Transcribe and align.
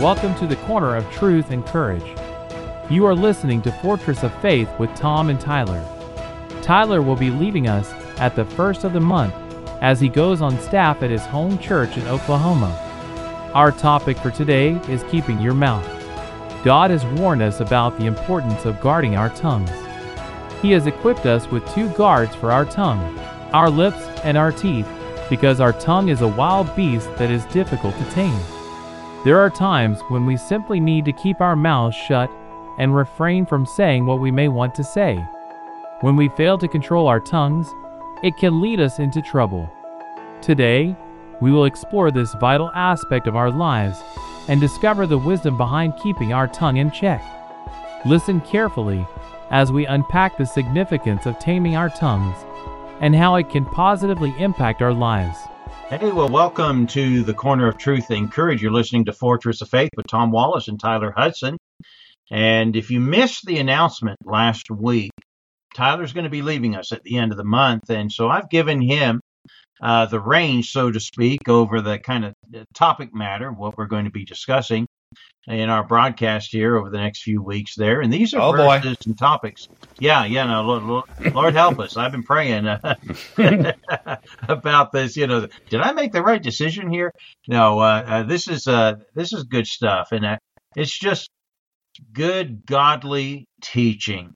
Welcome 0.00 0.34
to 0.36 0.46
the 0.46 0.56
corner 0.56 0.96
of 0.96 1.10
truth 1.10 1.50
and 1.50 1.66
courage. 1.66 2.16
You 2.88 3.04
are 3.04 3.14
listening 3.14 3.60
to 3.60 3.70
Fortress 3.82 4.22
of 4.22 4.34
Faith 4.40 4.70
with 4.78 4.94
Tom 4.94 5.28
and 5.28 5.38
Tyler. 5.38 5.84
Tyler 6.62 7.02
will 7.02 7.16
be 7.16 7.28
leaving 7.28 7.68
us 7.68 7.92
at 8.18 8.34
the 8.34 8.46
first 8.46 8.84
of 8.84 8.94
the 8.94 9.00
month 9.00 9.34
as 9.82 10.00
he 10.00 10.08
goes 10.08 10.40
on 10.40 10.58
staff 10.58 11.02
at 11.02 11.10
his 11.10 11.26
home 11.26 11.58
church 11.58 11.98
in 11.98 12.08
Oklahoma. 12.08 12.70
Our 13.52 13.72
topic 13.72 14.16
for 14.16 14.30
today 14.30 14.70
is 14.88 15.04
keeping 15.10 15.38
your 15.38 15.52
mouth. 15.52 15.84
God 16.64 16.90
has 16.90 17.04
warned 17.20 17.42
us 17.42 17.60
about 17.60 17.98
the 17.98 18.06
importance 18.06 18.64
of 18.64 18.80
guarding 18.80 19.16
our 19.16 19.28
tongues. 19.28 19.68
He 20.62 20.70
has 20.70 20.86
equipped 20.86 21.26
us 21.26 21.46
with 21.50 21.74
two 21.74 21.90
guards 21.90 22.34
for 22.34 22.52
our 22.52 22.64
tongue, 22.64 23.18
our 23.52 23.68
lips 23.68 24.00
and 24.24 24.38
our 24.38 24.50
teeth, 24.50 24.88
because 25.28 25.60
our 25.60 25.74
tongue 25.74 26.08
is 26.08 26.22
a 26.22 26.28
wild 26.28 26.74
beast 26.74 27.14
that 27.16 27.30
is 27.30 27.44
difficult 27.52 27.94
to 27.98 28.10
tame. 28.12 28.40
There 29.22 29.38
are 29.38 29.50
times 29.50 30.00
when 30.08 30.24
we 30.24 30.38
simply 30.38 30.80
need 30.80 31.04
to 31.04 31.12
keep 31.12 31.42
our 31.42 31.54
mouths 31.54 31.94
shut 31.94 32.30
and 32.78 32.96
refrain 32.96 33.44
from 33.44 33.66
saying 33.66 34.06
what 34.06 34.18
we 34.18 34.30
may 34.30 34.48
want 34.48 34.74
to 34.76 34.82
say. 34.82 35.22
When 36.00 36.16
we 36.16 36.30
fail 36.30 36.56
to 36.56 36.66
control 36.66 37.06
our 37.06 37.20
tongues, 37.20 37.68
it 38.22 38.38
can 38.38 38.62
lead 38.62 38.80
us 38.80 38.98
into 38.98 39.20
trouble. 39.20 39.70
Today, 40.40 40.96
we 41.42 41.50
will 41.50 41.66
explore 41.66 42.10
this 42.10 42.32
vital 42.40 42.70
aspect 42.74 43.26
of 43.26 43.36
our 43.36 43.50
lives 43.50 44.02
and 44.48 44.58
discover 44.58 45.06
the 45.06 45.18
wisdom 45.18 45.58
behind 45.58 45.98
keeping 46.02 46.32
our 46.32 46.48
tongue 46.48 46.78
in 46.78 46.90
check. 46.90 47.22
Listen 48.06 48.40
carefully 48.40 49.06
as 49.50 49.70
we 49.70 49.84
unpack 49.84 50.38
the 50.38 50.46
significance 50.46 51.26
of 51.26 51.38
taming 51.38 51.76
our 51.76 51.90
tongues 51.90 52.38
and 53.02 53.14
how 53.14 53.34
it 53.34 53.50
can 53.50 53.66
positively 53.66 54.34
impact 54.38 54.80
our 54.80 54.94
lives. 54.94 55.36
Hey, 55.90 56.12
well, 56.12 56.28
welcome 56.28 56.86
to 56.86 57.24
the 57.24 57.34
Corner 57.34 57.66
of 57.66 57.76
Truth 57.76 58.10
and 58.10 58.30
Courage. 58.30 58.62
You're 58.62 58.70
listening 58.70 59.06
to 59.06 59.12
Fortress 59.12 59.60
of 59.60 59.70
Faith 59.70 59.90
with 59.96 60.06
Tom 60.06 60.30
Wallace 60.30 60.68
and 60.68 60.78
Tyler 60.78 61.12
Hudson. 61.16 61.56
And 62.30 62.76
if 62.76 62.92
you 62.92 63.00
missed 63.00 63.44
the 63.44 63.58
announcement 63.58 64.16
last 64.24 64.70
week, 64.70 65.10
Tyler's 65.74 66.12
going 66.12 66.22
to 66.22 66.30
be 66.30 66.42
leaving 66.42 66.76
us 66.76 66.92
at 66.92 67.02
the 67.02 67.16
end 67.16 67.32
of 67.32 67.38
the 67.38 67.44
month. 67.44 67.90
And 67.90 68.12
so 68.12 68.28
I've 68.28 68.48
given 68.48 68.80
him 68.80 69.20
uh, 69.82 70.06
the 70.06 70.20
range, 70.20 70.70
so 70.70 70.92
to 70.92 71.00
speak, 71.00 71.48
over 71.48 71.80
the 71.80 71.98
kind 71.98 72.24
of 72.24 72.34
uh, 72.54 72.62
topic 72.72 73.12
matter, 73.12 73.50
what 73.50 73.76
we're 73.76 73.86
going 73.86 74.04
to 74.04 74.12
be 74.12 74.24
discussing 74.24 74.86
in 75.46 75.68
our 75.68 75.82
broadcast 75.82 76.52
here 76.52 76.76
over 76.76 76.90
the 76.90 76.98
next 76.98 77.22
few 77.22 77.42
weeks 77.42 77.74
there. 77.74 78.00
And 78.00 78.12
these 78.12 78.34
are 78.34 78.40
oh, 78.40 78.52
verses 78.52 78.96
and 79.06 79.18
topics. 79.18 79.68
Yeah, 79.98 80.24
yeah, 80.24 80.46
no, 80.46 80.62
Lord, 80.62 81.04
Lord 81.32 81.54
help 81.54 81.80
us. 81.80 81.96
I've 81.96 82.12
been 82.12 82.22
praying 82.22 82.66
uh, 82.66 82.94
about 84.48 84.92
this. 84.92 85.16
You 85.16 85.26
know, 85.26 85.48
did 85.68 85.80
I 85.80 85.92
make 85.92 86.12
the 86.12 86.22
right 86.22 86.42
decision 86.42 86.90
here? 86.90 87.12
No, 87.48 87.80
uh, 87.80 88.04
uh, 88.06 88.22
this 88.24 88.48
is 88.48 88.66
uh, 88.66 88.94
this 89.14 89.32
is 89.32 89.44
good 89.44 89.66
stuff, 89.66 90.08
and 90.12 90.24
uh, 90.24 90.36
it's 90.76 90.96
just 90.96 91.30
good 92.12 92.64
godly 92.66 93.46
teaching. 93.62 94.34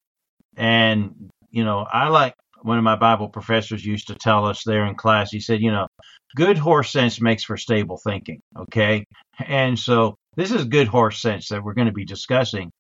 And 0.57 1.31
you 1.51 1.65
know, 1.65 1.87
I 1.91 2.09
like 2.09 2.35
one 2.63 2.79
of 2.79 2.85
my 2.85 2.97
Bible 2.97 3.29
professors 3.29 3.85
used 3.85 4.09
to 4.09 4.15
tell 4.15 4.47
us 4.47 4.63
there 4.65 4.87
in 4.87 4.95
class. 4.95 5.31
He 5.31 5.41
said, 5.41 5.61
you 5.61 5.71
know, 5.71 5.87
good 6.35 6.57
horse 6.57 6.91
sense 6.91 7.21
makes 7.21 7.45
for 7.45 7.57
stable 7.57 8.01
thinking. 8.03 8.41
Okay, 8.57 9.05
and 9.39 9.79
so 9.79 10.17
this 10.37 10.53
is 10.53 10.65
good 10.65 10.89
horse 10.89 11.21
sense 11.21 11.49
that 11.49 11.63
we're 11.63 11.75
going 11.75 11.87
to 11.87 11.93
be 11.93 12.05
discussing. 12.05 12.71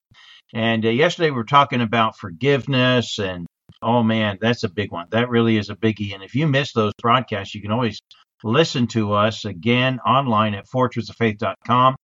And 0.52 0.84
uh, 0.84 0.90
yesterday 0.90 1.30
we 1.30 1.36
were 1.36 1.44
talking 1.44 1.80
about 1.80 2.16
forgiveness, 2.16 3.18
and 3.18 3.46
oh 3.82 4.02
man, 4.02 4.38
that's 4.40 4.64
a 4.64 4.68
big 4.68 4.92
one. 4.92 5.06
That 5.10 5.28
really 5.28 5.56
is 5.56 5.70
a 5.70 5.76
biggie. 5.76 6.14
And 6.14 6.22
if 6.22 6.34
you 6.34 6.46
miss 6.46 6.72
those 6.72 6.92
broadcasts, 7.00 7.54
you 7.54 7.62
can 7.62 7.72
always 7.72 8.00
listen 8.42 8.86
to 8.88 9.12
us 9.14 9.44
again 9.44 10.00
online 10.00 10.54
at 10.54 10.66
fortressoffaith.com. 10.66 11.96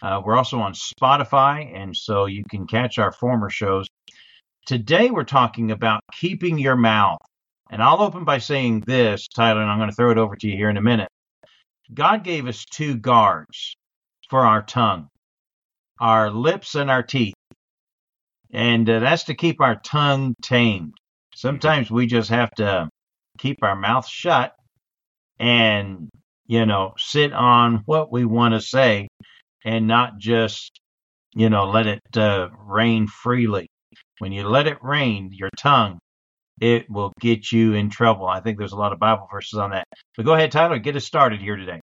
Uh, 0.00 0.22
we're 0.24 0.36
also 0.36 0.60
on 0.60 0.74
Spotify, 0.74 1.76
and 1.76 1.96
so 1.96 2.26
you 2.26 2.44
can 2.48 2.66
catch 2.66 2.98
our 2.98 3.10
former 3.10 3.50
shows. 3.50 3.86
Today 4.66 5.10
we're 5.10 5.24
talking 5.24 5.70
about 5.70 6.02
keeping 6.12 6.58
your 6.58 6.76
mouth. 6.76 7.18
And 7.70 7.82
I'll 7.82 8.00
open 8.00 8.24
by 8.24 8.38
saying 8.38 8.84
this, 8.86 9.28
Tyler, 9.28 9.60
and 9.60 9.70
I'm 9.70 9.78
going 9.78 9.90
to 9.90 9.94
throw 9.96 10.10
it 10.10 10.18
over 10.18 10.36
to 10.36 10.46
you 10.46 10.56
here 10.56 10.70
in 10.70 10.76
a 10.76 10.82
minute. 10.82 11.08
God 11.92 12.22
gave 12.22 12.46
us 12.46 12.64
two 12.64 12.96
guards 12.96 13.76
for 14.28 14.44
our 14.44 14.62
tongue, 14.62 15.08
our 16.00 16.30
lips 16.30 16.74
and 16.74 16.90
our 16.90 17.02
teeth. 17.02 17.34
And 18.52 18.88
uh, 18.88 19.00
that's 19.00 19.24
to 19.24 19.34
keep 19.34 19.60
our 19.60 19.76
tongue 19.76 20.34
tamed. 20.42 20.94
Sometimes 21.34 21.90
we 21.90 22.06
just 22.06 22.30
have 22.30 22.50
to 22.56 22.88
keep 23.38 23.58
our 23.62 23.76
mouth 23.76 24.08
shut 24.08 24.52
and, 25.38 26.08
you 26.46 26.66
know, 26.66 26.94
sit 26.98 27.32
on 27.32 27.82
what 27.86 28.10
we 28.10 28.24
want 28.24 28.54
to 28.54 28.60
say 28.60 29.08
and 29.64 29.86
not 29.86 30.18
just, 30.18 30.80
you 31.34 31.50
know, 31.50 31.70
let 31.70 31.86
it 31.86 32.00
uh, 32.16 32.48
rain 32.66 33.06
freely. 33.06 33.68
When 34.18 34.32
you 34.32 34.48
let 34.48 34.66
it 34.66 34.78
rain, 34.82 35.30
your 35.32 35.50
tongue, 35.56 35.98
it 36.60 36.90
will 36.90 37.12
get 37.20 37.52
you 37.52 37.74
in 37.74 37.90
trouble. 37.90 38.26
I 38.26 38.40
think 38.40 38.58
there's 38.58 38.72
a 38.72 38.76
lot 38.76 38.92
of 38.92 38.98
Bible 38.98 39.28
verses 39.30 39.58
on 39.58 39.70
that. 39.70 39.84
But 40.16 40.26
go 40.26 40.34
ahead, 40.34 40.50
Tyler, 40.50 40.78
get 40.78 40.96
us 40.96 41.04
started 41.04 41.40
here 41.40 41.56
today. 41.56 41.80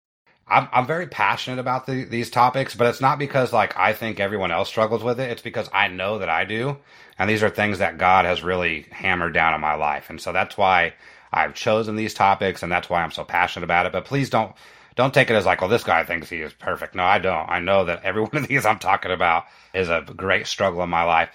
I'm 0.46 0.68
I'm 0.72 0.86
very 0.86 1.06
passionate 1.06 1.58
about 1.58 1.86
the, 1.86 2.04
these 2.04 2.30
topics, 2.30 2.74
but 2.74 2.86
it's 2.86 3.00
not 3.00 3.18
because 3.18 3.52
like 3.52 3.76
I 3.76 3.92
think 3.92 4.20
everyone 4.20 4.50
else 4.50 4.68
struggles 4.68 5.02
with 5.02 5.18
it. 5.20 5.30
It's 5.30 5.42
because 5.42 5.70
I 5.72 5.88
know 5.88 6.18
that 6.18 6.28
I 6.28 6.44
do, 6.44 6.76
and 7.18 7.28
these 7.30 7.42
are 7.42 7.50
things 7.50 7.78
that 7.78 7.98
God 7.98 8.24
has 8.24 8.42
really 8.42 8.86
hammered 8.90 9.32
down 9.32 9.54
in 9.54 9.60
my 9.60 9.74
life, 9.74 10.10
and 10.10 10.20
so 10.20 10.32
that's 10.32 10.58
why 10.58 10.94
I've 11.32 11.54
chosen 11.54 11.96
these 11.96 12.14
topics, 12.14 12.62
and 12.62 12.70
that's 12.70 12.90
why 12.90 13.02
I'm 13.02 13.10
so 13.10 13.24
passionate 13.24 13.64
about 13.64 13.86
it. 13.86 13.92
But 13.92 14.04
please 14.04 14.28
don't 14.28 14.54
don't 14.96 15.14
take 15.14 15.30
it 15.30 15.34
as 15.34 15.46
like, 15.46 15.60
well, 15.60 15.70
this 15.70 15.82
guy 15.82 16.04
thinks 16.04 16.28
he 16.28 16.40
is 16.40 16.52
perfect. 16.52 16.94
No, 16.94 17.04
I 17.04 17.18
don't. 17.18 17.48
I 17.48 17.60
know 17.60 17.86
that 17.86 18.04
every 18.04 18.22
one 18.24 18.36
of 18.36 18.48
these 18.48 18.66
I'm 18.66 18.78
talking 18.78 19.12
about 19.12 19.44
is 19.72 19.88
a 19.88 20.04
great 20.16 20.46
struggle 20.46 20.82
in 20.82 20.90
my 20.90 21.04
life. 21.04 21.30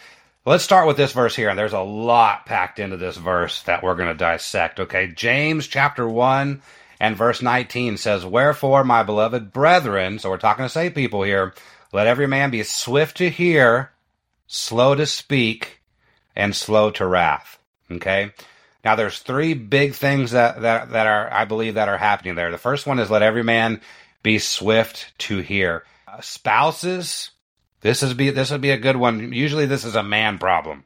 Let's 0.45 0.63
start 0.63 0.87
with 0.87 0.97
this 0.97 1.11
verse 1.11 1.35
here, 1.35 1.49
and 1.49 1.59
there's 1.59 1.73
a 1.73 1.81
lot 1.81 2.45
packed 2.45 2.79
into 2.79 2.97
this 2.97 3.17
verse 3.17 3.61
that 3.63 3.83
we're 3.83 3.95
going 3.95 4.07
to 4.07 4.13
dissect. 4.13 4.79
Okay, 4.79 5.07
James 5.07 5.67
chapter 5.67 6.07
one 6.07 6.61
and 6.99 7.15
verse 7.15 7.41
19 7.41 7.97
says, 7.97 8.25
Wherefore, 8.25 8.83
my 8.83 9.03
beloved 9.03 9.53
brethren, 9.53 10.19
so 10.19 10.29
we're 10.29 10.37
talking 10.37 10.65
to 10.65 10.69
saved 10.69 10.95
people 10.95 11.23
here, 11.23 11.53
let 11.93 12.07
every 12.07 12.27
man 12.27 12.51
be 12.51 12.63
swift 12.63 13.17
to 13.17 13.29
hear, 13.29 13.91
slow 14.47 14.95
to 14.95 15.05
speak, 15.05 15.81
and 16.35 16.55
slow 16.55 16.91
to 16.91 17.07
wrath. 17.07 17.57
Okay? 17.89 18.31
Now 18.83 18.95
there's 18.95 19.19
three 19.19 19.53
big 19.53 19.93
things 19.93 20.31
that, 20.31 20.61
that, 20.61 20.91
that 20.91 21.07
are, 21.07 21.31
I 21.31 21.45
believe, 21.45 21.75
that 21.75 21.89
are 21.89 21.97
happening 21.97 22.35
there. 22.35 22.51
The 22.51 22.57
first 22.57 22.85
one 22.85 22.99
is 22.99 23.09
let 23.09 23.21
every 23.21 23.43
man 23.43 23.81
be 24.21 24.39
swift 24.39 25.17
to 25.19 25.39
hear. 25.39 25.85
Uh, 26.07 26.21
spouses, 26.21 27.31
this 27.81 28.03
is 28.03 28.13
be 28.13 28.29
this 28.31 28.51
would 28.51 28.61
be 28.61 28.71
a 28.71 28.77
good 28.77 28.97
one. 28.97 29.31
Usually 29.31 29.65
this 29.65 29.85
is 29.85 29.95
a 29.95 30.03
man 30.03 30.37
problem, 30.37 30.83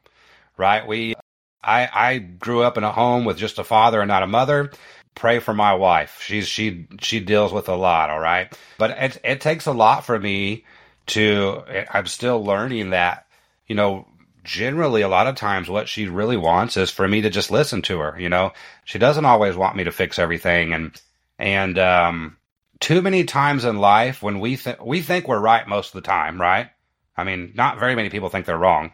right? 0.57 0.85
We 0.85 1.15
I 1.63 1.89
I 1.91 2.17
grew 2.19 2.61
up 2.61 2.77
in 2.77 2.83
a 2.83 2.91
home 2.91 3.25
with 3.25 3.37
just 3.37 3.57
a 3.57 3.63
father 3.63 4.01
and 4.01 4.07
not 4.07 4.21
a 4.21 4.27
mother 4.27 4.71
pray 5.15 5.39
for 5.39 5.53
my 5.53 5.73
wife. 5.73 6.21
She's 6.21 6.47
she 6.47 6.87
she 7.01 7.19
deals 7.19 7.53
with 7.53 7.69
a 7.69 7.75
lot, 7.75 8.09
all 8.09 8.19
right? 8.19 8.55
But 8.77 8.91
it 8.91 9.21
it 9.23 9.41
takes 9.41 9.65
a 9.65 9.71
lot 9.71 10.05
for 10.05 10.19
me 10.19 10.65
to 11.07 11.63
I'm 11.91 12.07
still 12.07 12.43
learning 12.43 12.91
that, 12.91 13.27
you 13.67 13.75
know, 13.75 14.07
generally 14.43 15.01
a 15.01 15.07
lot 15.07 15.27
of 15.27 15.35
times 15.35 15.69
what 15.69 15.87
she 15.87 16.07
really 16.07 16.37
wants 16.37 16.77
is 16.77 16.91
for 16.91 17.07
me 17.07 17.21
to 17.21 17.29
just 17.29 17.51
listen 17.51 17.81
to 17.83 17.99
her, 17.99 18.19
you 18.19 18.29
know. 18.29 18.51
She 18.85 18.99
doesn't 18.99 19.25
always 19.25 19.55
want 19.55 19.75
me 19.75 19.85
to 19.85 19.91
fix 19.91 20.19
everything 20.19 20.73
and 20.73 21.01
and 21.39 21.77
um 21.79 22.37
too 22.79 23.01
many 23.01 23.23
times 23.23 23.63
in 23.63 23.77
life 23.77 24.21
when 24.21 24.39
we 24.39 24.55
think 24.55 24.83
we 24.83 25.01
think 25.01 25.27
we're 25.27 25.39
right 25.39 25.67
most 25.67 25.95
of 25.95 26.01
the 26.01 26.07
time, 26.07 26.39
right? 26.39 26.69
I 27.15 27.23
mean, 27.23 27.53
not 27.55 27.79
very 27.79 27.95
many 27.95 28.09
people 28.09 28.29
think 28.29 28.45
they're 28.45 28.57
wrong. 28.57 28.91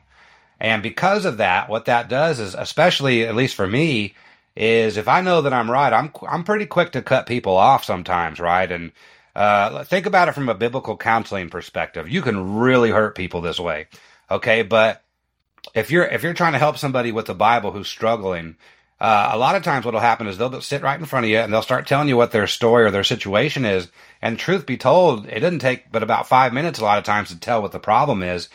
And 0.60 0.84
because 0.84 1.26
of 1.26 1.38
that, 1.38 1.70
what 1.70 1.86
that 1.86 2.10
does 2.10 2.40
is 2.40 2.54
especially 2.54 3.26
at 3.26 3.36
least 3.36 3.56
for 3.56 3.66
me, 3.66 4.14
is 4.60 4.98
if 4.98 5.08
I 5.08 5.22
know 5.22 5.42
that 5.42 5.54
I'm 5.54 5.72
right, 5.72 5.94
I'm 5.94 6.12
I'm 6.28 6.44
pretty 6.44 6.66
quick 6.66 6.92
to 6.92 7.02
cut 7.02 7.26
people 7.26 7.56
off 7.56 7.86
sometimes, 7.86 8.42
right? 8.42 8.70
And 8.70 8.92
uh, 9.34 9.86
think 9.86 10.06
about 10.06 10.28
it 10.28 10.34
from 10.34 10.50
a 10.50 10.54
biblical 10.54 10.98
counseling 10.98 11.50
perspective. 11.50 12.10
You 12.10 12.22
can 12.22 12.58
really 12.58 12.92
hurt 12.92 13.16
people 13.16 13.40
this 13.40 13.58
way, 13.58 13.88
okay? 14.30 14.64
But 14.64 15.02
if 15.74 15.90
you're 15.92 16.04
if 16.04 16.24
you're 16.24 16.34
trying 16.34 16.54
to 16.54 16.60
help 16.60 16.78
somebody 16.78 17.14
with 17.14 17.26
the 17.26 17.34
Bible 17.34 17.72
who's 17.72 17.88
struggling, 17.88 18.58
uh, 19.00 19.30
a 19.32 19.38
lot 19.38 19.56
of 19.56 19.64
times 19.64 19.86
what'll 19.86 20.02
happen 20.02 20.28
is 20.28 20.38
they'll 20.38 20.60
sit 20.60 20.82
right 20.82 21.00
in 21.00 21.06
front 21.06 21.26
of 21.26 21.30
you 21.30 21.38
and 21.38 21.54
they'll 21.54 21.62
start 21.62 21.88
telling 21.88 22.10
you 22.10 22.18
what 22.18 22.32
their 22.32 22.48
story 22.48 22.84
or 22.84 22.92
their 22.92 23.06
situation 23.06 23.64
is. 23.64 23.88
And 24.22 24.38
truth 24.38 24.66
be 24.66 24.76
told, 24.76 25.26
it 25.28 25.40
doesn't 25.40 25.60
take 25.60 25.90
but 25.90 26.04
about 26.04 26.28
five 26.28 26.52
minutes 26.52 26.80
a 26.80 26.84
lot 26.84 26.98
of 26.98 27.06
times 27.06 27.30
to 27.30 27.40
tell 27.40 27.62
what 27.62 27.72
the 27.72 27.80
problem 27.80 28.24
is. 28.24 28.50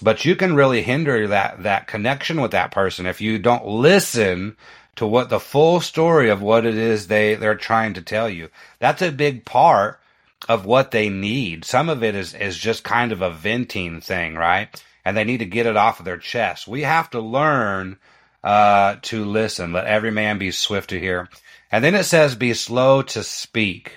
But 0.00 0.24
you 0.24 0.36
can 0.36 0.56
really 0.56 0.80
hinder 0.80 1.28
that 1.28 1.64
that 1.64 1.86
connection 1.86 2.40
with 2.40 2.52
that 2.52 2.70
person 2.70 3.04
if 3.04 3.20
you 3.20 3.38
don't 3.38 3.66
listen 3.66 4.56
to 5.00 5.06
what 5.06 5.30
the 5.30 5.40
full 5.40 5.80
story 5.80 6.28
of 6.28 6.42
what 6.42 6.66
it 6.66 6.76
is 6.76 7.06
they, 7.06 7.34
they're 7.34 7.54
trying 7.54 7.94
to 7.94 8.02
tell 8.02 8.28
you. 8.28 8.50
That's 8.80 9.00
a 9.00 9.10
big 9.10 9.46
part 9.46 9.98
of 10.46 10.66
what 10.66 10.90
they 10.90 11.08
need. 11.08 11.64
Some 11.64 11.88
of 11.88 12.02
it 12.02 12.14
is, 12.14 12.34
is 12.34 12.58
just 12.58 12.84
kind 12.84 13.10
of 13.10 13.22
a 13.22 13.30
venting 13.30 14.02
thing, 14.02 14.34
right? 14.34 14.68
And 15.02 15.16
they 15.16 15.24
need 15.24 15.38
to 15.38 15.46
get 15.46 15.64
it 15.64 15.74
off 15.74 16.00
of 16.00 16.04
their 16.04 16.18
chest. 16.18 16.68
We 16.68 16.82
have 16.82 17.08
to 17.12 17.20
learn 17.20 17.96
uh, 18.44 18.96
to 19.00 19.24
listen. 19.24 19.72
Let 19.72 19.86
every 19.86 20.10
man 20.10 20.36
be 20.36 20.50
swift 20.50 20.90
to 20.90 21.00
hear. 21.00 21.30
And 21.72 21.82
then 21.82 21.94
it 21.94 22.04
says, 22.04 22.34
be 22.34 22.52
slow 22.52 23.00
to 23.00 23.22
speak. 23.22 23.96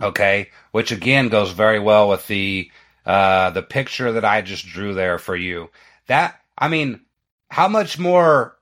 Okay. 0.00 0.50
Which 0.70 0.92
again 0.92 1.28
goes 1.28 1.50
very 1.50 1.80
well 1.80 2.08
with 2.08 2.24
the, 2.28 2.70
uh, 3.04 3.50
the 3.50 3.62
picture 3.62 4.12
that 4.12 4.24
I 4.24 4.42
just 4.42 4.64
drew 4.64 4.94
there 4.94 5.18
for 5.18 5.34
you. 5.34 5.70
That, 6.06 6.40
I 6.56 6.68
mean, 6.68 7.00
how 7.50 7.66
much 7.66 7.98
more 7.98 8.57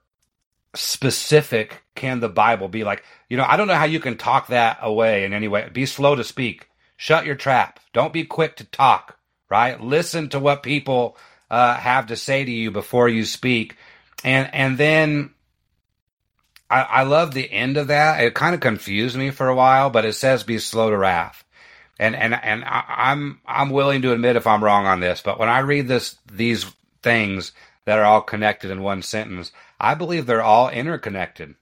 specific 0.77 1.83
can 1.95 2.19
the 2.19 2.29
Bible 2.29 2.67
be? 2.67 2.83
Like, 2.83 3.03
you 3.29 3.37
know, 3.37 3.45
I 3.47 3.57
don't 3.57 3.67
know 3.67 3.75
how 3.75 3.85
you 3.85 3.99
can 3.99 4.17
talk 4.17 4.47
that 4.47 4.79
away 4.81 5.25
in 5.25 5.33
any 5.33 5.47
way. 5.47 5.69
Be 5.71 5.85
slow 5.85 6.15
to 6.15 6.23
speak. 6.23 6.69
Shut 6.95 7.25
your 7.25 7.35
trap. 7.35 7.79
Don't 7.93 8.13
be 8.13 8.25
quick 8.25 8.55
to 8.57 8.63
talk, 8.63 9.17
right? 9.49 9.79
Listen 9.79 10.29
to 10.29 10.39
what 10.39 10.63
people 10.63 11.17
uh, 11.49 11.75
have 11.75 12.07
to 12.07 12.15
say 12.15 12.43
to 12.43 12.51
you 12.51 12.71
before 12.71 13.09
you 13.09 13.25
speak. 13.25 13.75
And, 14.23 14.49
and 14.53 14.77
then 14.77 15.31
I, 16.69 16.81
I 16.81 17.03
love 17.03 17.33
the 17.33 17.51
end 17.51 17.77
of 17.77 17.87
that. 17.87 18.23
It 18.23 18.33
kind 18.33 18.55
of 18.55 18.61
confused 18.61 19.15
me 19.15 19.31
for 19.31 19.47
a 19.47 19.55
while, 19.55 19.89
but 19.89 20.05
it 20.05 20.13
says 20.13 20.43
be 20.43 20.59
slow 20.59 20.89
to 20.89 20.97
wrath. 20.97 21.43
And, 21.99 22.15
and, 22.15 22.33
and 22.33 22.63
I, 22.63 22.83
I'm, 22.87 23.41
I'm 23.45 23.69
willing 23.69 24.01
to 24.03 24.13
admit 24.13 24.35
if 24.35 24.47
I'm 24.47 24.63
wrong 24.63 24.85
on 24.85 24.99
this, 24.99 25.21
but 25.21 25.39
when 25.39 25.49
I 25.49 25.59
read 25.59 25.87
this, 25.87 26.17
these 26.31 26.65
things 27.01 27.53
that 27.85 27.97
are 27.99 28.05
all 28.05 28.21
connected 28.21 28.69
in 28.69 28.81
one 28.83 29.01
sentence, 29.01 29.51
I 29.79 29.93
believe 29.95 30.25
they're 30.25 30.41
all 30.41 30.69
interconnected. 30.69 31.55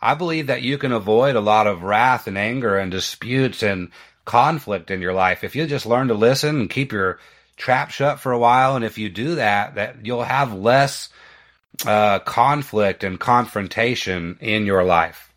I 0.00 0.14
believe 0.14 0.48
that 0.48 0.62
you 0.62 0.78
can 0.78 0.92
avoid 0.92 1.36
a 1.36 1.40
lot 1.40 1.66
of 1.66 1.82
wrath 1.82 2.26
and 2.26 2.36
anger 2.36 2.76
and 2.76 2.90
disputes 2.90 3.62
and 3.62 3.90
conflict 4.24 4.90
in 4.90 5.00
your 5.00 5.12
life 5.12 5.42
if 5.42 5.56
you 5.56 5.66
just 5.66 5.86
learn 5.86 6.08
to 6.08 6.14
listen 6.14 6.60
and 6.60 6.70
keep 6.70 6.92
your 6.92 7.18
trap 7.56 7.90
shut 7.90 8.20
for 8.20 8.32
a 8.32 8.38
while. 8.38 8.76
And 8.76 8.84
if 8.84 8.98
you 8.98 9.08
do 9.08 9.36
that, 9.36 9.76
that 9.76 10.04
you'll 10.04 10.24
have 10.24 10.52
less 10.52 11.08
uh, 11.86 12.18
conflict 12.20 13.04
and 13.04 13.18
confrontation 13.18 14.38
in 14.40 14.66
your 14.66 14.84
life. 14.84 15.32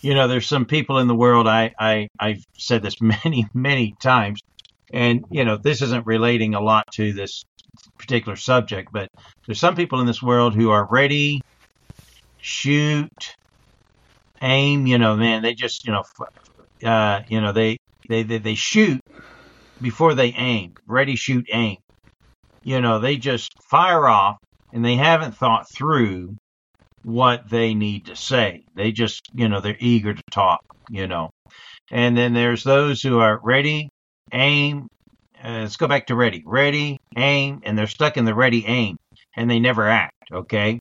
You 0.00 0.14
know, 0.14 0.28
there's 0.28 0.46
some 0.46 0.64
people 0.64 0.98
in 0.98 1.08
the 1.08 1.14
world. 1.14 1.46
I, 1.46 1.74
I 1.78 2.08
I've 2.18 2.44
said 2.54 2.82
this 2.82 3.00
many 3.24 3.46
many 3.52 3.94
times, 4.00 4.40
and 4.92 5.24
you 5.30 5.44
know, 5.44 5.56
this 5.56 5.82
isn't 5.82 6.06
relating 6.06 6.54
a 6.54 6.60
lot 6.60 6.84
to 6.94 7.12
this 7.12 7.44
particular 7.98 8.36
subject, 8.36 8.90
but 8.92 9.08
there's 9.46 9.60
some 9.60 9.76
people 9.76 10.00
in 10.00 10.06
this 10.06 10.22
world 10.22 10.54
who 10.54 10.70
are 10.70 10.88
ready, 10.90 11.40
shoot, 12.40 13.34
aim. 14.42 14.86
You 14.86 14.98
know, 14.98 15.16
man, 15.16 15.42
they 15.42 15.54
just 15.54 15.86
you 15.86 15.92
know, 15.92 16.04
uh, 16.84 17.22
you 17.28 17.40
know, 17.40 17.52
they, 17.52 17.78
they 18.08 18.22
they 18.22 18.38
they 18.38 18.54
shoot 18.54 19.00
before 19.80 20.14
they 20.14 20.32
aim. 20.36 20.74
Ready, 20.86 21.16
shoot, 21.16 21.46
aim. 21.52 21.76
You 22.62 22.80
know, 22.80 22.98
they 22.98 23.16
just 23.16 23.52
fire 23.70 24.08
off, 24.08 24.36
and 24.72 24.84
they 24.84 24.96
haven't 24.96 25.36
thought 25.36 25.66
through 25.70 26.36
what 27.02 27.48
they 27.48 27.74
need 27.74 28.06
to 28.06 28.16
say. 28.16 28.64
They 28.74 28.92
just, 28.92 29.22
you 29.32 29.48
know, 29.48 29.60
they're 29.60 29.76
eager 29.78 30.14
to 30.14 30.22
talk. 30.30 30.60
You 30.88 31.06
know, 31.06 31.30
and 31.92 32.16
then 32.16 32.34
there's 32.34 32.64
those 32.64 33.02
who 33.02 33.20
are 33.20 33.40
ready, 33.42 33.89
aim, 34.32 34.88
uh, 35.42 35.60
let's 35.60 35.76
go 35.76 35.88
back 35.88 36.06
to 36.08 36.14
ready. 36.14 36.42
Ready, 36.44 36.98
aim, 37.16 37.60
and 37.64 37.76
they're 37.76 37.86
stuck 37.86 38.16
in 38.16 38.24
the 38.24 38.34
ready, 38.34 38.64
aim, 38.66 38.96
and 39.36 39.50
they 39.50 39.58
never 39.60 39.88
act. 39.88 40.14
Okay, 40.32 40.78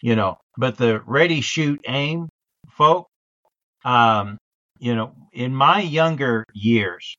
you 0.00 0.16
know. 0.16 0.38
But 0.58 0.76
the 0.76 1.00
ready, 1.06 1.40
shoot, 1.40 1.80
aim, 1.86 2.28
folk. 2.70 3.06
Um, 3.84 4.38
you 4.78 4.94
know, 4.94 5.14
in 5.32 5.54
my 5.54 5.80
younger 5.80 6.44
years, 6.52 7.16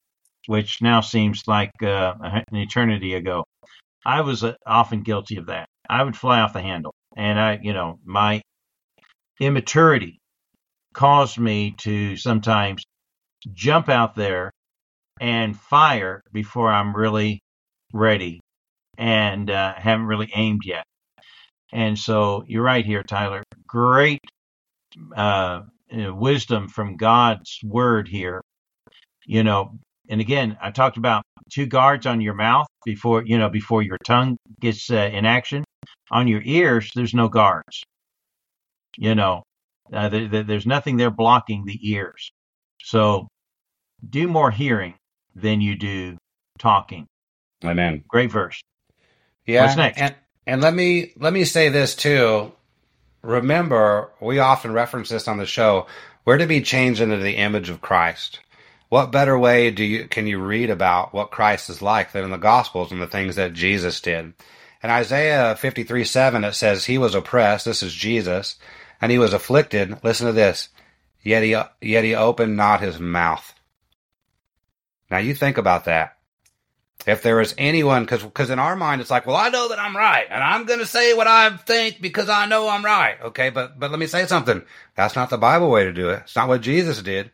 which 0.47 0.81
now 0.81 1.01
seems 1.01 1.43
like 1.47 1.71
uh, 1.81 2.13
an 2.21 2.55
eternity 2.55 3.15
ago, 3.15 3.45
I 4.05 4.21
was 4.21 4.43
uh, 4.43 4.55
often 4.65 5.03
guilty 5.03 5.37
of 5.37 5.47
that. 5.47 5.67
I 5.89 6.03
would 6.03 6.17
fly 6.17 6.41
off 6.41 6.53
the 6.53 6.61
handle, 6.61 6.93
and 7.15 7.39
I, 7.39 7.59
you 7.61 7.73
know, 7.73 7.99
my 8.05 8.41
immaturity 9.39 10.19
caused 10.93 11.39
me 11.39 11.71
to 11.79 12.15
sometimes 12.17 12.83
jump 13.53 13.89
out 13.89 14.15
there 14.15 14.51
and 15.23 15.57
fire 15.57 16.21
before 16.33 16.69
I'm 16.69 16.93
really 16.93 17.39
ready 17.93 18.41
and 18.97 19.49
uh, 19.49 19.73
haven't 19.73 20.07
really 20.07 20.29
aimed 20.35 20.63
yet. 20.65 20.83
And 21.71 21.97
so 21.97 22.43
you're 22.45 22.61
right 22.61 22.85
here, 22.85 23.03
Tyler. 23.03 23.41
Great 23.65 24.19
uh, 25.15 25.61
wisdom 25.89 26.67
from 26.67 26.97
God's 26.97 27.57
word 27.63 28.09
here. 28.09 28.41
You 29.25 29.45
know, 29.45 29.79
and 30.09 30.19
again, 30.19 30.57
I 30.61 30.71
talked 30.71 30.97
about 30.97 31.23
two 31.49 31.67
guards 31.67 32.05
on 32.05 32.19
your 32.19 32.33
mouth 32.33 32.67
before 32.83 33.23
you 33.25 33.37
know 33.37 33.49
before 33.49 33.81
your 33.81 33.97
tongue 34.03 34.35
gets 34.59 34.91
uh, 34.91 35.09
in 35.13 35.25
action. 35.25 35.63
On 36.11 36.27
your 36.27 36.41
ears, 36.43 36.91
there's 36.93 37.13
no 37.13 37.29
guards. 37.29 37.81
You 38.97 39.15
know, 39.15 39.43
uh, 39.93 40.09
there's 40.09 40.65
nothing 40.65 40.97
there 40.97 41.11
blocking 41.11 41.63
the 41.63 41.79
ears. 41.81 42.29
So 42.83 43.29
do 44.07 44.27
more 44.27 44.51
hearing 44.51 44.95
than 45.35 45.62
you 45.62 45.75
do 45.75 46.18
talking. 46.59 47.07
Amen. 47.63 48.03
Great 48.07 48.31
verse. 48.31 48.62
Yeah. 49.45 49.65
What's 49.65 49.77
next? 49.77 50.00
And, 50.00 50.15
and 50.45 50.62
let 50.62 50.74
me 50.74 51.13
let 51.18 51.33
me 51.33 51.45
say 51.45 51.69
this 51.69 51.95
too. 51.95 52.51
Remember, 53.21 54.12
we 54.19 54.39
often 54.39 54.74
reference 54.74 55.09
this 55.09 55.27
on 55.27 55.38
the 55.38 55.45
show. 55.45 55.88
We're 56.25 56.38
to 56.38 56.47
be 56.47 56.62
changed 56.62 57.01
into 57.01 57.18
the 57.18 57.38
image 57.38 57.69
of 57.69 57.81
Christ. 57.81 58.39
What 58.89 59.12
better 59.12 59.38
way 59.39 59.71
do 59.71 59.83
you 59.83 60.07
can 60.07 60.27
you 60.27 60.39
read 60.39 60.69
about 60.69 61.13
what 61.13 61.31
Christ 61.31 61.69
is 61.69 61.81
like 61.81 62.12
than 62.12 62.25
in 62.25 62.31
the 62.31 62.38
Gospels 62.38 62.91
and 62.91 63.01
the 63.01 63.07
things 63.07 63.36
that 63.38 63.53
Jesus 63.53 64.00
did? 64.01 64.33
In 64.83 64.89
Isaiah 64.89 65.56
53 65.56 66.03
7, 66.03 66.44
it 66.44 66.53
says, 66.53 66.86
He 66.86 66.97
was 66.97 67.15
oppressed, 67.15 67.65
this 67.65 67.81
is 67.81 67.94
Jesus, 67.94 68.57
and 69.01 69.12
he 69.12 69.18
was 69.18 69.33
afflicted. 69.33 70.03
Listen 70.03 70.27
to 70.27 70.33
this. 70.33 70.69
Yet 71.24 71.44
he, 71.44 71.51
yet 71.81 72.03
he 72.03 72.13
opened 72.13 72.57
not 72.57 72.81
his 72.81 73.00
mouth. 73.00 73.53
Now 75.13 75.19
you 75.19 75.36
think 75.36 75.60
about 75.60 75.86
that. 75.86 76.18
If 77.06 77.21
there 77.21 77.39
is 77.39 77.54
anyone, 77.56 78.01
because 78.01 78.24
because 78.24 78.50
in 78.50 78.57
our 78.57 78.75
mind 78.75 79.00
it's 79.00 79.12
like, 79.12 79.27
well, 79.27 79.36
I 79.36 79.50
know 79.50 79.69
that 79.69 79.77
I'm 79.77 79.95
right, 79.95 80.25
and 80.27 80.44
I'm 80.44 80.65
going 80.65 80.80
to 80.80 80.88
say 80.88 81.13
what 81.13 81.27
I 81.27 81.56
think 81.56 82.01
because 82.01 82.30
I 82.30 82.48
know 82.48 82.68
I'm 82.68 82.83
right. 82.83 83.21
Okay, 83.21 83.51
but 83.51 83.80
but 83.80 83.92
let 83.92 84.00
me 84.00 84.07
say 84.07 84.25
something. 84.25 84.63
That's 84.95 85.15
not 85.15 85.30
the 85.30 85.38
Bible 85.38 85.69
way 85.69 85.83
to 85.83 85.94
do 85.94 86.10
it. 86.10 86.21
It's 86.24 86.36
not 86.36 86.48
what 86.48 86.62
Jesus 86.62 87.00
did. 87.04 87.30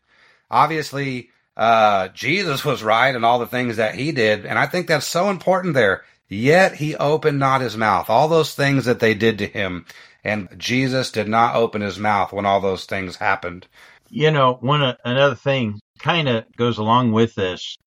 Obviously, 0.51 1.29
uh, 1.55 2.09
Jesus 2.09 2.65
was 2.65 2.83
right 2.83 3.15
in 3.15 3.23
all 3.23 3.39
the 3.39 3.47
things 3.47 3.77
that 3.77 3.95
he 3.95 4.11
did, 4.11 4.45
and 4.45 4.59
I 4.59 4.65
think 4.65 4.87
that's 4.87 5.05
so 5.07 5.29
important 5.29 5.73
there. 5.73 6.03
Yet 6.27 6.75
he 6.75 6.97
opened 6.97 7.39
not 7.39 7.61
his 7.61 7.77
mouth. 7.77 8.09
All 8.09 8.27
those 8.27 8.53
things 8.53 8.83
that 8.85 8.99
they 8.99 9.13
did 9.13 9.37
to 9.37 9.47
him, 9.47 9.85
and 10.21 10.49
Jesus 10.57 11.11
did 11.11 11.29
not 11.29 11.55
open 11.55 11.79
his 11.79 11.97
mouth 11.97 12.33
when 12.33 12.45
all 12.45 12.59
those 12.59 12.83
things 12.83 13.15
happened. 13.15 13.67
You 14.09 14.31
know, 14.31 14.57
one 14.59 14.97
another 15.05 15.35
thing 15.35 15.79
kind 15.99 16.27
of 16.27 16.45
goes 16.55 16.77
along 16.77 17.11
with 17.11 17.35
this. 17.35 17.77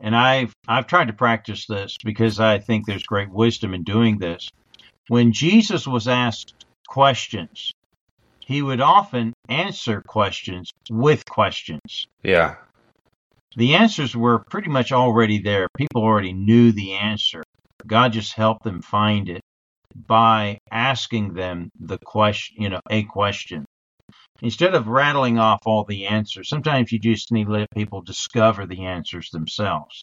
And 0.00 0.16
I've 0.16 0.54
I've 0.66 0.86
tried 0.86 1.08
to 1.08 1.12
practice 1.12 1.66
this 1.66 1.96
because 2.02 2.40
I 2.40 2.58
think 2.58 2.86
there's 2.86 3.02
great 3.02 3.30
wisdom 3.30 3.74
in 3.74 3.82
doing 3.82 4.18
this. 4.18 4.48
When 5.08 5.32
Jesus 5.32 5.86
was 5.86 6.08
asked 6.08 6.54
questions, 6.88 7.72
he 8.40 8.62
would 8.62 8.80
often 8.80 9.32
answer 9.48 10.02
questions 10.06 10.70
with 10.88 11.24
questions. 11.26 12.06
Yeah. 12.22 12.56
The 13.56 13.74
answers 13.74 14.16
were 14.16 14.44
pretty 14.48 14.70
much 14.70 14.92
already 14.92 15.42
there. 15.42 15.66
People 15.76 16.02
already 16.02 16.32
knew 16.32 16.72
the 16.72 16.94
answer. 16.94 17.42
God 17.86 18.12
just 18.12 18.34
helped 18.34 18.62
them 18.62 18.80
find 18.80 19.28
it 19.28 19.42
by 19.94 20.58
asking 20.70 21.34
them 21.34 21.70
the 21.78 21.98
question, 21.98 22.62
you 22.62 22.68
know, 22.68 22.80
a 22.88 23.02
question 23.02 23.66
instead 24.42 24.74
of 24.74 24.86
rattling 24.86 25.38
off 25.38 25.60
all 25.66 25.84
the 25.84 26.06
answers, 26.06 26.48
sometimes 26.48 26.92
you 26.92 26.98
just 26.98 27.32
need 27.32 27.46
to 27.46 27.52
let 27.52 27.70
people 27.70 28.02
discover 28.02 28.66
the 28.66 28.84
answers 28.84 29.30
themselves. 29.30 30.02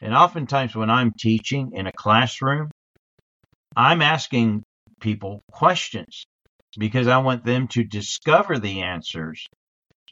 And 0.00 0.14
oftentimes, 0.14 0.74
when 0.74 0.90
I'm 0.90 1.12
teaching 1.18 1.72
in 1.72 1.86
a 1.86 1.92
classroom, 1.92 2.70
I'm 3.74 4.02
asking 4.02 4.62
people 5.00 5.42
questions 5.50 6.24
because 6.78 7.06
I 7.06 7.18
want 7.18 7.44
them 7.44 7.68
to 7.68 7.84
discover 7.84 8.58
the 8.58 8.82
answers 8.82 9.46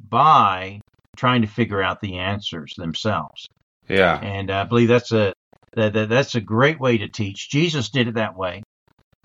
by 0.00 0.80
trying 1.16 1.42
to 1.42 1.48
figure 1.48 1.82
out 1.82 2.00
the 2.00 2.18
answers 2.18 2.72
themselves. 2.76 3.46
Yeah. 3.88 4.18
And 4.18 4.50
I 4.50 4.64
believe 4.64 4.88
that's 4.88 5.12
a 5.12 5.34
that, 5.74 5.92
that 5.92 6.08
that's 6.08 6.34
a 6.34 6.40
great 6.40 6.80
way 6.80 6.98
to 6.98 7.08
teach. 7.08 7.50
Jesus 7.50 7.90
did 7.90 8.08
it 8.08 8.14
that 8.14 8.36
way, 8.36 8.62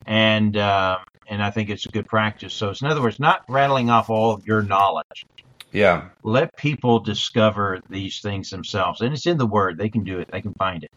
and 0.06 0.56
uh, 0.58 0.98
and 1.30 1.42
I 1.42 1.52
think 1.52 1.70
it's 1.70 1.86
a 1.86 1.90
good 1.90 2.08
practice. 2.08 2.54
So, 2.54 2.74
in 2.82 2.88
other 2.88 3.02
words, 3.02 3.20
not 3.20 3.44
rattling 3.48 3.90
off 3.90 4.10
all 4.10 4.32
of 4.32 4.46
your 4.46 4.62
knowledge. 4.62 5.26
Yeah. 5.72 6.10
Let 6.24 6.58
people 6.58 7.00
discover 7.00 7.80
these 7.90 8.20
things 8.22 8.50
themselves, 8.50 9.02
and 9.02 9.14
it's 9.14 9.28
in 9.28 9.38
the 9.38 9.46
Word. 9.46 9.78
They 9.78 9.90
can 9.90 10.04
do 10.04 10.20
it. 10.20 10.30
They 10.32 10.42
can 10.42 10.54
find 10.56 10.84
it. 10.84 10.92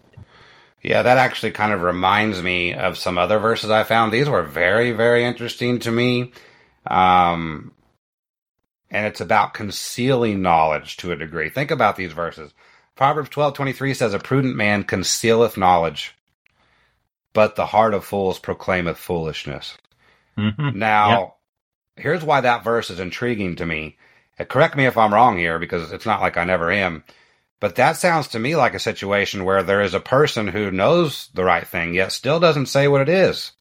Yeah, 0.82 1.02
that 1.02 1.18
actually 1.18 1.52
kind 1.52 1.72
of 1.72 1.82
reminds 1.82 2.42
me 2.42 2.74
of 2.74 2.98
some 2.98 3.18
other 3.18 3.38
verses 3.38 3.70
I 3.70 3.84
found. 3.84 4.12
These 4.12 4.28
were 4.28 4.42
very, 4.42 4.90
very 4.92 5.24
interesting 5.24 5.78
to 5.80 5.92
me. 5.92 6.32
Um, 6.86 7.72
and 8.90 9.06
it's 9.06 9.20
about 9.20 9.54
concealing 9.54 10.42
knowledge 10.42 10.96
to 10.98 11.12
a 11.12 11.16
degree. 11.16 11.50
Think 11.50 11.70
about 11.70 11.96
these 11.96 12.12
verses. 12.12 12.52
Proverbs 12.96 13.28
twelve 13.28 13.54
twenty 13.54 13.72
three 13.72 13.94
says, 13.94 14.12
A 14.12 14.18
prudent 14.18 14.56
man 14.56 14.84
concealeth 14.84 15.56
knowledge, 15.56 16.14
but 17.32 17.56
the 17.56 17.66
heart 17.66 17.94
of 17.94 18.04
fools 18.04 18.38
proclaimeth 18.38 18.98
foolishness. 18.98 19.76
Mm-hmm. 20.38 20.78
Now, 20.78 21.10
Yep. 21.10 21.36
here's 21.96 22.24
why 22.24 22.40
that 22.42 22.64
verse 22.64 22.90
is 22.90 23.00
intriguing 23.00 23.56
to 23.56 23.66
me. 23.66 23.98
Uh, 24.38 24.44
correct 24.44 24.76
me 24.76 24.86
if 24.86 24.96
I'm 24.98 25.14
wrong 25.14 25.38
here, 25.38 25.58
because 25.58 25.92
it's 25.92 26.06
not 26.06 26.20
like 26.20 26.36
I 26.36 26.44
never 26.44 26.70
am. 26.70 27.04
But 27.60 27.76
that 27.76 27.96
sounds 27.96 28.28
to 28.28 28.38
me 28.38 28.56
like 28.56 28.74
a 28.74 28.78
situation 28.80 29.44
where 29.44 29.62
there 29.62 29.82
is 29.82 29.94
a 29.94 30.00
person 30.00 30.48
who 30.48 30.70
knows 30.70 31.28
the 31.34 31.44
right 31.44 31.66
thing, 31.66 31.94
yet 31.94 32.12
still 32.12 32.40
doesn't 32.40 32.66
say 32.66 32.88
what 32.88 33.02
it 33.02 33.08
is. 33.08 33.52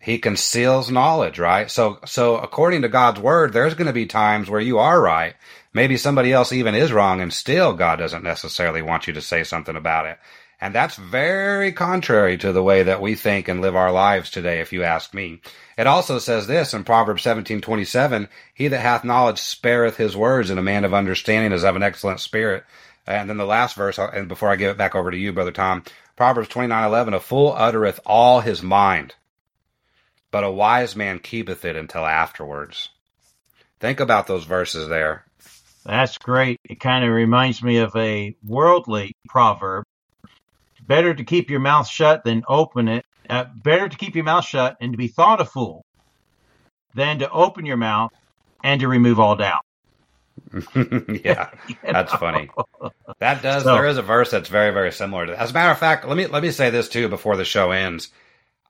He 0.00 0.18
conceals 0.18 0.90
knowledge, 0.90 1.38
right? 1.38 1.70
So, 1.70 2.00
so 2.04 2.36
according 2.36 2.82
to 2.82 2.88
God's 2.88 3.20
word, 3.20 3.52
there's 3.52 3.74
going 3.74 3.86
to 3.86 3.92
be 3.92 4.06
times 4.06 4.50
where 4.50 4.60
you 4.60 4.78
are 4.78 5.00
right. 5.00 5.34
Maybe 5.72 5.96
somebody 5.96 6.32
else 6.32 6.52
even 6.52 6.74
is 6.74 6.92
wrong 6.92 7.20
and 7.20 7.32
still 7.32 7.72
God 7.72 7.96
doesn't 7.96 8.24
necessarily 8.24 8.82
want 8.82 9.06
you 9.06 9.12
to 9.14 9.22
say 9.22 9.44
something 9.44 9.76
about 9.76 10.06
it. 10.06 10.18
And 10.62 10.72
that's 10.72 10.94
very 10.94 11.72
contrary 11.72 12.38
to 12.38 12.52
the 12.52 12.62
way 12.62 12.84
that 12.84 13.00
we 13.00 13.16
think 13.16 13.48
and 13.48 13.60
live 13.60 13.74
our 13.74 13.90
lives 13.90 14.30
today, 14.30 14.60
if 14.60 14.72
you 14.72 14.84
ask 14.84 15.12
me. 15.12 15.40
It 15.76 15.88
also 15.88 16.20
says 16.20 16.46
this 16.46 16.72
in 16.72 16.84
Proverbs 16.84 17.24
17:27, 17.24 18.28
"He 18.54 18.68
that 18.68 18.78
hath 18.78 19.02
knowledge 19.02 19.40
spareth 19.40 19.96
his 19.96 20.16
words, 20.16 20.50
and 20.50 20.60
a 20.60 20.62
man 20.62 20.84
of 20.84 20.94
understanding 20.94 21.50
is 21.50 21.64
of 21.64 21.74
an 21.74 21.82
excellent 21.82 22.20
spirit." 22.20 22.62
And 23.08 23.28
then 23.28 23.38
the 23.38 23.44
last 23.44 23.74
verse, 23.74 23.98
and 23.98 24.28
before 24.28 24.50
I 24.50 24.56
give 24.56 24.70
it 24.70 24.78
back 24.78 24.94
over 24.94 25.10
to 25.10 25.16
you, 25.16 25.32
brother 25.32 25.50
Tom, 25.50 25.82
Proverbs 26.14 26.48
29:11, 26.48 27.12
"A 27.12 27.18
fool 27.18 27.52
uttereth 27.58 27.98
all 28.06 28.38
his 28.38 28.62
mind, 28.62 29.16
but 30.30 30.44
a 30.44 30.50
wise 30.52 30.94
man 30.94 31.18
keepeth 31.18 31.64
it 31.64 31.74
until 31.74 32.06
afterwards." 32.06 32.88
Think 33.80 33.98
about 33.98 34.28
those 34.28 34.44
verses 34.44 34.86
there. 34.86 35.24
That's 35.84 36.18
great. 36.18 36.60
It 36.62 36.78
kind 36.78 37.04
of 37.04 37.10
reminds 37.10 37.64
me 37.64 37.78
of 37.78 37.96
a 37.96 38.36
worldly 38.44 39.16
proverb 39.28 39.86
Better 40.86 41.14
to 41.14 41.24
keep 41.24 41.50
your 41.50 41.60
mouth 41.60 41.88
shut 41.88 42.24
than 42.24 42.42
open 42.48 42.88
it. 42.88 43.04
Uh, 43.28 43.44
better 43.54 43.88
to 43.88 43.96
keep 43.96 44.14
your 44.14 44.24
mouth 44.24 44.44
shut 44.44 44.76
and 44.80 44.92
to 44.92 44.98
be 44.98 45.08
thought 45.08 45.40
a 45.40 45.44
fool 45.44 45.84
than 46.94 47.20
to 47.20 47.30
open 47.30 47.64
your 47.64 47.76
mouth 47.76 48.10
and 48.62 48.80
to 48.80 48.88
remove 48.88 49.20
all 49.20 49.36
doubt. 49.36 49.64
yeah, 51.24 51.50
that's 51.82 52.12
funny. 52.14 52.50
That 53.18 53.40
does. 53.40 53.62
So, 53.62 53.74
there 53.74 53.86
is 53.86 53.98
a 53.98 54.02
verse 54.02 54.32
that's 54.32 54.48
very, 54.48 54.72
very 54.72 54.90
similar 54.90 55.26
to. 55.26 55.32
That. 55.32 55.40
As 55.40 55.50
a 55.50 55.54
matter 55.54 55.70
of 55.70 55.78
fact, 55.78 56.08
let 56.08 56.16
me 56.16 56.26
let 56.26 56.42
me 56.42 56.50
say 56.50 56.70
this 56.70 56.88
too 56.88 57.08
before 57.08 57.36
the 57.36 57.44
show 57.44 57.70
ends. 57.70 58.08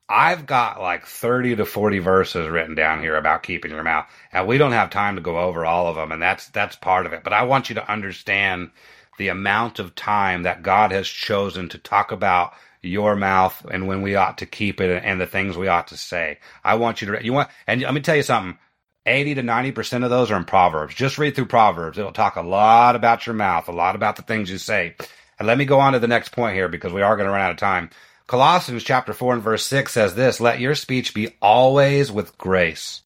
I've 0.07 0.45
got 0.45 0.79
like 0.79 1.07
thirty 1.07 1.55
to 1.55 1.65
forty 1.65 1.97
verses 1.97 2.47
written 2.47 2.75
down 2.75 2.99
here 2.99 3.15
about 3.15 3.41
keeping 3.41 3.71
your 3.71 3.81
mouth, 3.81 4.05
and 4.31 4.45
we 4.45 4.59
don't 4.59 4.73
have 4.73 4.91
time 4.91 5.15
to 5.15 5.21
go 5.21 5.39
over 5.39 5.65
all 5.65 5.87
of 5.87 5.95
them, 5.95 6.11
and 6.11 6.21
that's 6.21 6.49
that's 6.49 6.75
part 6.75 7.07
of 7.07 7.13
it. 7.13 7.23
But 7.23 7.33
I 7.33 7.43
want 7.43 7.69
you 7.69 7.75
to 7.75 7.91
understand 7.91 8.69
the 9.17 9.29
amount 9.29 9.79
of 9.79 9.95
time 9.95 10.43
that 10.43 10.63
God 10.63 10.91
has 10.91 11.07
chosen 11.07 11.69
to 11.69 11.77
talk 11.77 12.11
about 12.11 12.53
your 12.81 13.15
mouth 13.15 13.65
and 13.71 13.87
when 13.87 14.01
we 14.01 14.15
ought 14.15 14.39
to 14.39 14.45
keep 14.45 14.81
it 14.81 15.03
and 15.03 15.19
the 15.19 15.25
things 15.25 15.57
we 15.57 15.67
ought 15.69 15.87
to 15.87 15.97
say. 15.97 16.39
I 16.63 16.75
want 16.75 17.01
you 17.01 17.11
to, 17.11 17.23
you 17.23 17.33
want, 17.33 17.49
and 17.65 17.81
let 17.81 17.93
me 17.93 18.01
tell 18.01 18.15
you 18.15 18.23
something. 18.23 18.57
80 19.05 19.35
to 19.35 19.43
90% 19.43 20.03
of 20.03 20.09
those 20.09 20.31
are 20.31 20.37
in 20.37 20.45
Proverbs. 20.45 20.95
Just 20.95 21.17
read 21.17 21.35
through 21.35 21.47
Proverbs. 21.47 21.97
It'll 21.97 22.13
talk 22.13 22.37
a 22.37 22.41
lot 22.41 22.95
about 22.95 23.25
your 23.25 23.35
mouth, 23.35 23.67
a 23.67 23.73
lot 23.73 23.95
about 23.95 24.15
the 24.15 24.21
things 24.21 24.49
you 24.49 24.57
say. 24.57 24.95
And 25.37 25.47
let 25.47 25.57
me 25.57 25.65
go 25.65 25.79
on 25.79 25.93
to 25.93 25.99
the 25.99 26.07
next 26.07 26.29
point 26.29 26.55
here 26.55 26.69
because 26.69 26.93
we 26.93 27.01
are 27.01 27.17
going 27.17 27.27
to 27.27 27.31
run 27.31 27.41
out 27.41 27.51
of 27.51 27.57
time. 27.57 27.89
Colossians 28.27 28.83
chapter 28.83 29.13
4 29.13 29.33
and 29.33 29.43
verse 29.43 29.65
6 29.65 29.91
says 29.91 30.15
this, 30.15 30.39
let 30.39 30.61
your 30.61 30.75
speech 30.75 31.13
be 31.13 31.35
always 31.41 32.11
with 32.11 32.37
grace, 32.37 33.01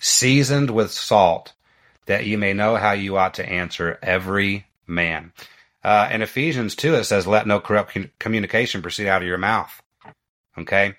seasoned 0.00 0.70
with 0.70 0.90
salt, 0.90 1.52
that 2.06 2.26
you 2.26 2.36
may 2.36 2.52
know 2.52 2.74
how 2.74 2.92
you 2.92 3.16
ought 3.16 3.34
to 3.34 3.48
answer 3.48 3.98
every 4.02 4.66
man. 4.88 5.32
Uh, 5.84 6.08
in 6.10 6.22
Ephesians 6.22 6.74
2, 6.74 6.94
it 6.94 7.04
says, 7.04 7.26
let 7.26 7.46
no 7.46 7.60
corrupt 7.60 7.96
communication 8.18 8.82
proceed 8.82 9.06
out 9.06 9.22
of 9.22 9.28
your 9.28 9.38
mouth. 9.38 9.80
Okay. 10.56 10.94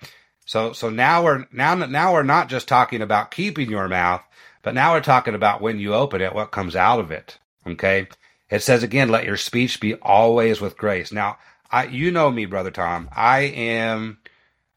So, 0.46 0.72
so 0.72 0.88
now 0.90 1.22
we're, 1.22 1.46
now, 1.52 1.74
now 1.74 2.12
we're 2.12 2.22
not 2.22 2.48
just 2.48 2.66
talking 2.66 3.02
about 3.02 3.30
keeping 3.30 3.70
your 3.70 3.88
mouth, 3.88 4.22
but 4.62 4.74
now 4.74 4.94
we're 4.94 5.00
talking 5.00 5.34
about 5.34 5.60
when 5.60 5.78
you 5.78 5.94
open 5.94 6.20
it, 6.20 6.34
what 6.34 6.50
comes 6.50 6.74
out 6.74 6.98
of 6.98 7.10
it. 7.10 7.38
Okay. 7.66 8.08
It 8.48 8.62
says 8.62 8.82
again, 8.82 9.10
let 9.10 9.26
your 9.26 9.36
speech 9.36 9.80
be 9.80 9.94
always 9.94 10.60
with 10.60 10.76
grace. 10.76 11.12
Now, 11.12 11.38
I, 11.70 11.84
you 11.84 12.10
know 12.10 12.30
me, 12.30 12.46
brother 12.46 12.70
Tom. 12.70 13.08
I 13.14 13.40
am, 13.42 14.18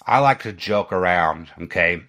I 0.05 0.19
like 0.19 0.43
to 0.43 0.53
joke 0.53 0.91
around. 0.91 1.49
Okay. 1.63 2.03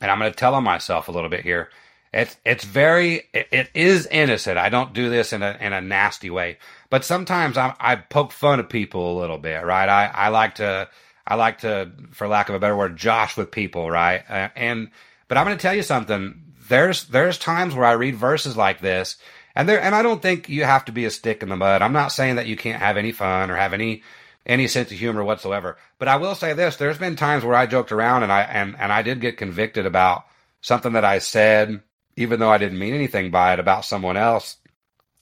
And 0.00 0.10
I'm 0.10 0.18
going 0.18 0.32
to 0.32 0.36
tell 0.36 0.56
on 0.56 0.64
myself 0.64 1.06
a 1.06 1.12
little 1.12 1.30
bit 1.30 1.44
here. 1.44 1.70
It's 2.12 2.36
it's 2.44 2.64
very 2.64 3.28
it, 3.32 3.48
it 3.50 3.70
is 3.74 4.06
innocent. 4.06 4.58
I 4.58 4.68
don't 4.68 4.92
do 4.92 5.08
this 5.08 5.32
in 5.32 5.42
a 5.42 5.56
in 5.60 5.72
a 5.72 5.80
nasty 5.80 6.30
way, 6.30 6.58
but 6.90 7.04
sometimes 7.04 7.56
I 7.56 7.74
I 7.80 7.96
poke 7.96 8.32
fun 8.32 8.60
at 8.60 8.68
people 8.68 9.16
a 9.16 9.20
little 9.20 9.38
bit, 9.38 9.64
right? 9.64 9.88
I 9.88 10.06
I 10.06 10.28
like 10.28 10.56
to 10.56 10.88
I 11.26 11.36
like 11.36 11.58
to, 11.58 11.90
for 12.10 12.26
lack 12.26 12.48
of 12.48 12.54
a 12.54 12.58
better 12.58 12.76
word, 12.76 12.96
josh 12.96 13.36
with 13.36 13.50
people, 13.50 13.90
right? 13.90 14.24
Uh, 14.28 14.48
and 14.56 14.90
but 15.28 15.38
I'm 15.38 15.46
going 15.46 15.56
to 15.56 15.62
tell 15.62 15.74
you 15.74 15.82
something. 15.82 16.42
There's 16.68 17.04
there's 17.04 17.38
times 17.38 17.74
where 17.74 17.84
I 17.84 17.92
read 17.92 18.16
verses 18.16 18.56
like 18.56 18.80
this, 18.80 19.16
and 19.54 19.68
there 19.68 19.80
and 19.80 19.94
I 19.94 20.02
don't 20.02 20.22
think 20.22 20.48
you 20.48 20.64
have 20.64 20.84
to 20.86 20.92
be 20.92 21.04
a 21.04 21.10
stick 21.10 21.42
in 21.42 21.48
the 21.48 21.56
mud. 21.56 21.82
I'm 21.82 21.92
not 21.92 22.12
saying 22.12 22.36
that 22.36 22.46
you 22.46 22.56
can't 22.56 22.80
have 22.80 22.96
any 22.96 23.12
fun 23.12 23.50
or 23.50 23.56
have 23.56 23.72
any 23.72 24.02
any 24.44 24.66
sense 24.68 24.90
of 24.90 24.98
humor 24.98 25.22
whatsoever. 25.22 25.76
But 25.98 26.08
I 26.08 26.16
will 26.16 26.34
say 26.34 26.52
this: 26.54 26.76
there's 26.76 26.98
been 26.98 27.16
times 27.16 27.44
where 27.44 27.54
I 27.54 27.66
joked 27.66 27.92
around 27.92 28.22
and 28.24 28.32
I 28.32 28.42
and 28.42 28.76
and 28.78 28.92
I 28.92 29.02
did 29.02 29.20
get 29.20 29.36
convicted 29.36 29.86
about 29.86 30.24
something 30.60 30.92
that 30.94 31.04
I 31.04 31.18
said 31.18 31.82
even 32.16 32.40
though 32.40 32.50
I 32.50 32.58
didn't 32.58 32.78
mean 32.78 32.94
anything 32.94 33.30
by 33.30 33.52
it 33.52 33.58
about 33.58 33.84
someone 33.84 34.16
else, 34.16 34.56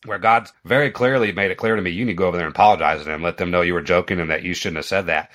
where 0.04 0.18
God 0.18 0.48
very 0.64 0.90
clearly 0.90 1.32
made 1.32 1.50
it 1.50 1.58
clear 1.58 1.76
to 1.76 1.82
me, 1.82 1.90
you 1.90 2.04
need 2.04 2.12
to 2.12 2.16
go 2.16 2.26
over 2.26 2.36
there 2.36 2.46
and 2.46 2.54
apologize 2.54 3.00
to 3.00 3.04
them, 3.04 3.22
let 3.22 3.36
them 3.36 3.50
know 3.50 3.60
you 3.60 3.74
were 3.74 3.82
joking 3.82 4.20
and 4.20 4.30
that 4.30 4.42
you 4.42 4.54
shouldn't 4.54 4.78
have 4.78 4.86
said 4.86 5.06
that. 5.06 5.30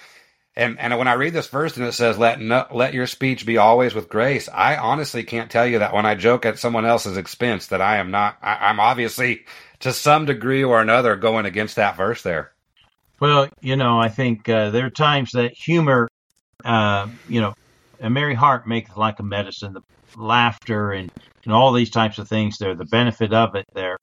And 0.58 0.80
and 0.80 0.98
when 0.98 1.10
I 1.10 1.14
read 1.14 1.34
this 1.34 1.50
verse 1.50 1.76
and 1.76 1.86
it 1.86 1.92
says, 1.92 2.18
"Let 2.18 2.40
no, 2.40 2.66
let 2.72 2.94
your 2.94 3.08
speech 3.08 3.46
be 3.46 3.58
always 3.58 3.94
with 3.94 4.08
grace," 4.08 4.48
I 4.48 4.78
honestly 4.78 5.24
can't 5.24 5.52
tell 5.52 5.68
you 5.68 5.80
that 5.80 5.94
when 5.94 6.06
I 6.06 6.16
joke 6.16 6.46
at 6.46 6.60
someone 6.60 6.86
else's 6.86 7.18
expense, 7.18 7.68
that 7.68 7.82
I 7.82 7.98
am 7.98 8.10
not. 8.10 8.38
I, 8.42 8.70
I'm 8.70 8.80
obviously 8.80 9.46
to 9.80 9.92
some 9.92 10.26
degree 10.26 10.64
or 10.64 10.80
another 10.80 11.18
going 11.18 11.46
against 11.46 11.76
that 11.76 11.98
verse 11.98 12.22
there. 12.22 12.54
Well, 13.20 13.50
you 13.60 13.76
know, 13.76 14.00
I 14.00 14.08
think 14.08 14.48
uh, 14.48 14.70
there 14.70 14.86
are 14.86 14.90
times 14.90 15.32
that 15.34 15.54
humor, 15.54 16.08
uh, 16.64 17.10
you 17.28 17.42
know, 17.42 17.54
a 18.02 18.10
merry 18.10 18.36
heart 18.36 18.68
maketh 18.68 18.98
like 18.98 19.20
a 19.20 19.24
medicine. 19.24 19.74
The 19.74 19.82
laughter 20.18 20.92
and, 20.92 21.12
and 21.46 21.54
all 21.54 21.74
these 21.74 21.90
types 21.90 22.18
of 22.18 22.28
things 22.28 22.58
there, 22.58 22.76
the 22.76 22.86
benefit 22.86 23.34
of 23.34 23.56
it 23.56 23.66
there. 23.74 23.98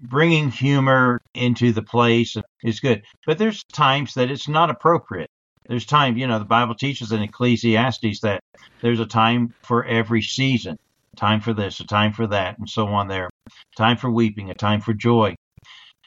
Bringing 0.00 0.50
humor 0.50 1.20
into 1.34 1.72
the 1.72 1.82
place 1.82 2.36
is 2.62 2.80
good. 2.80 3.02
But 3.26 3.38
there's 3.38 3.62
times 3.72 4.14
that 4.14 4.30
it's 4.30 4.48
not 4.48 4.70
appropriate. 4.70 5.30
There's 5.66 5.86
time, 5.86 6.16
you 6.16 6.26
know, 6.26 6.38
the 6.38 6.44
Bible 6.44 6.74
teaches 6.74 7.12
in 7.12 7.22
Ecclesiastes 7.22 8.20
that 8.20 8.40
there's 8.80 9.00
a 9.00 9.06
time 9.06 9.54
for 9.62 9.84
every 9.84 10.20
season, 10.20 10.76
time 11.16 11.40
for 11.40 11.54
this, 11.54 11.80
a 11.80 11.86
time 11.86 12.12
for 12.12 12.26
that, 12.26 12.58
and 12.58 12.68
so 12.68 12.88
on 12.88 13.08
there. 13.08 13.30
Time 13.76 13.96
for 13.96 14.10
weeping, 14.10 14.50
a 14.50 14.54
time 14.54 14.80
for 14.80 14.92
joy. 14.92 15.34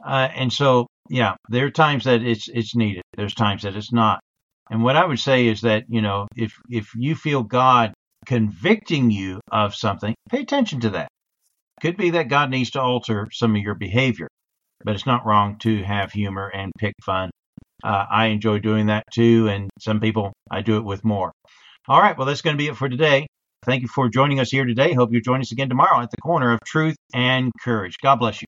Uh, 0.06 0.28
and 0.36 0.52
so, 0.52 0.88
yeah, 1.10 1.36
there 1.50 1.66
are 1.66 1.72
times 1.72 2.04
that 2.04 2.22
it's 2.22 2.48
it's 2.50 2.76
needed. 2.76 3.02
There's 3.16 3.34
times 3.34 3.64
that 3.64 3.76
it's 3.76 3.94
not. 3.94 4.20
And 4.70 4.84
what 4.84 4.96
I 4.96 5.06
would 5.06 5.20
say 5.20 5.48
is 5.48 5.62
that, 5.62 5.84
you 5.90 6.02
know, 6.02 6.28
if 6.36 6.54
if 6.70 6.90
you 6.96 7.16
feel 7.16 7.44
God 7.44 7.94
convicting 8.26 9.12
you 9.12 9.40
of 9.52 9.76
something, 9.76 10.16
pay 10.30 10.42
attention 10.42 10.80
to 10.82 10.90
that. 10.92 11.08
Could 11.82 11.98
be 11.98 12.12
that 12.12 12.30
God 12.30 12.50
needs 12.50 12.72
to 12.72 12.82
alter 12.82 13.28
some 13.32 13.56
of 13.56 13.62
your 13.62 13.76
behavior, 13.76 14.28
but 14.84 14.96
it's 14.96 15.06
not 15.06 15.26
wrong 15.26 15.58
to 15.60 15.84
have 15.84 16.12
humor 16.12 16.48
and 16.48 16.72
pick 16.80 16.94
fun. 17.04 17.30
Uh, 17.84 18.06
I 18.10 18.28
enjoy 18.28 18.60
doing 18.60 18.88
that 18.88 19.04
too, 19.14 19.48
and 19.50 19.70
some 19.80 20.00
people 20.00 20.34
I 20.50 20.62
do 20.62 20.78
it 20.78 20.86
with 20.86 21.04
more. 21.04 21.32
All 21.88 22.00
right, 22.00 22.18
well, 22.18 22.26
that's 22.26 22.42
going 22.42 22.56
to 22.56 22.58
be 22.58 22.68
it 22.68 22.78
for 22.78 22.90
today. 22.90 23.28
Thank 23.66 23.82
you 23.82 23.88
for 23.88 24.10
joining 24.10 24.40
us 24.40 24.50
here 24.50 24.66
today. 24.66 24.94
Hope 24.94 25.12
you 25.12 25.22
join 25.22 25.42
us 25.42 25.52
again 25.52 25.70
tomorrow 25.70 26.02
at 26.02 26.10
the 26.12 26.18
corner 26.18 26.54
of 26.54 26.60
truth 26.66 26.96
and 27.14 27.52
courage. 27.64 27.98
God 28.02 28.16
bless 28.18 28.42
you. 28.42 28.44